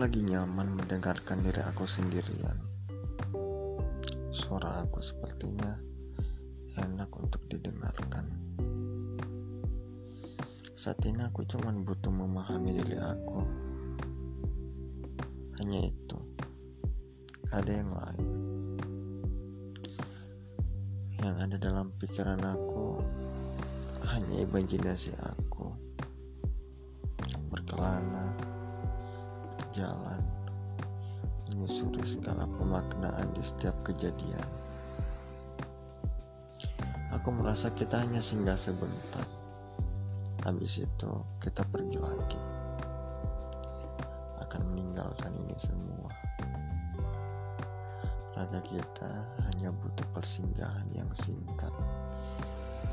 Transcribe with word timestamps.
lagi 0.00 0.24
nyaman 0.24 0.80
mendengarkan 0.80 1.44
diri 1.44 1.60
aku 1.60 1.84
sendirian. 1.84 2.56
Suara 4.32 4.80
aku 4.80 4.96
sepertinya 4.98 5.76
enak 6.80 7.12
untuk 7.20 7.44
didengarkan. 7.44 8.24
Saat 10.72 11.04
ini 11.04 11.20
aku 11.20 11.44
cuma 11.44 11.68
butuh 11.70 12.08
memahami 12.08 12.80
diri 12.80 12.96
aku. 12.96 13.38
Hanya 15.60 15.92
itu. 15.92 16.18
Ada 17.52 17.70
yang 17.70 17.92
lain. 17.92 18.28
Yang 21.20 21.36
ada 21.44 21.56
dalam 21.60 21.86
pikiran 22.00 22.40
aku 22.40 23.04
hanya 24.10 24.48
imajinasi 24.48 25.12
aku. 25.22 25.49
Berkelana, 27.80 28.28
berjalan, 29.56 30.20
menyusuri 31.48 32.04
segala 32.04 32.44
pemaknaan 32.60 33.32
di 33.32 33.40
setiap 33.40 33.72
kejadian. 33.80 34.44
Aku 37.16 37.32
merasa 37.32 37.72
kita 37.72 38.04
hanya 38.04 38.20
singgah 38.20 38.60
sebentar. 38.60 39.24
Habis 40.44 40.84
itu 40.84 41.12
kita 41.40 41.64
pergi 41.72 41.96
lagi. 41.96 42.42
Akan 44.44 44.60
meninggalkan 44.76 45.32
ini 45.40 45.56
semua. 45.56 46.12
Raga 48.36 48.60
kita 48.60 49.08
hanya 49.48 49.72
butuh 49.72 50.04
persinggahan 50.12 50.92
yang 50.92 51.08
singkat. 51.16 51.72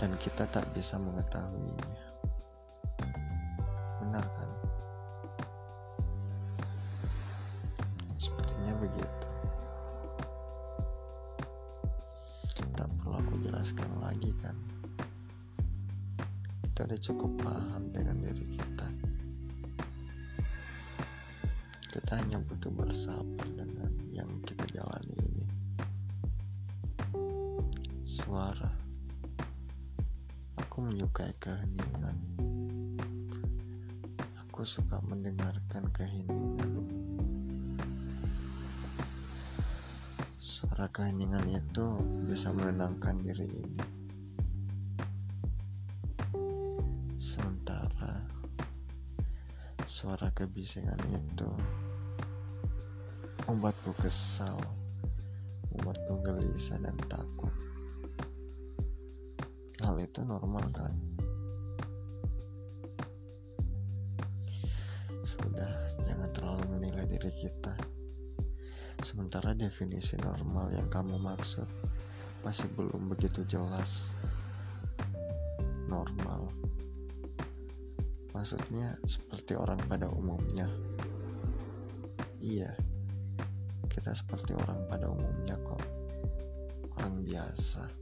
Dan 0.00 0.16
kita 0.24 0.48
tak 0.48 0.64
bisa 0.72 0.96
mengetahuinya. 0.96 2.09
Begitu. 8.80 9.28
Tak 12.72 12.88
perlu 12.96 13.20
aku 13.20 13.36
jelaskan 13.44 13.92
lagi 14.00 14.32
kan. 14.40 14.56
Kita 16.64 16.88
udah 16.88 17.00
cukup 17.04 17.32
paham 17.44 17.92
dengan 17.92 18.16
diri 18.24 18.46
kita. 18.56 18.88
Kita 21.92 22.12
hanya 22.16 22.40
butuh 22.40 22.72
bersabar 22.72 23.44
dengan 23.52 23.92
yang 24.08 24.40
kita 24.48 24.64
jalani 24.72 25.12
ini. 25.28 25.46
Suara. 28.08 28.72
Aku 30.56 30.80
menyukai 30.80 31.36
keheningan. 31.36 32.16
Aku 34.48 34.64
suka 34.64 35.04
mendengarkan 35.04 35.84
keheningan. 35.92 37.00
Suara 40.60 40.92
keheningan 40.92 41.48
itu 41.48 41.86
bisa 42.28 42.52
menenangkan 42.52 43.16
diri 43.24 43.48
ini. 43.48 43.80
Sementara 47.16 48.20
suara 49.88 50.28
kebisingan 50.36 51.00
itu 51.16 51.48
membuatku 53.48 53.96
kesal, 54.04 54.60
membuatku 55.72 56.20
gelisah 56.28 56.76
dan 56.76 57.00
takut. 57.08 57.56
Hal 59.80 59.96
itu 59.96 60.20
normal 60.28 60.68
kan? 60.76 60.92
Sudah, 65.24 65.72
jangan 66.04 66.28
terlalu 66.36 66.64
menilai 66.76 67.08
diri 67.08 67.32
kita. 67.32 67.99
Sementara 69.00 69.56
definisi 69.56 70.12
normal 70.20 70.76
yang 70.76 70.88
kamu 70.92 71.16
maksud 71.16 71.64
masih 72.44 72.68
belum 72.76 73.08
begitu 73.08 73.44
jelas. 73.48 74.12
Normal. 75.88 76.52
Maksudnya 78.36 79.00
seperti 79.08 79.56
orang 79.56 79.80
pada 79.88 80.06
umumnya. 80.12 80.68
Iya. 82.40 82.76
Kita 83.88 84.12
seperti 84.12 84.52
orang 84.56 84.84
pada 84.86 85.08
umumnya 85.08 85.56
kok. 85.64 85.82
Orang 87.00 87.24
biasa. 87.24 87.99